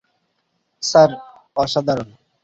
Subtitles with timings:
[0.83, 1.09] Sir,
[1.55, 2.09] অসাধারণ।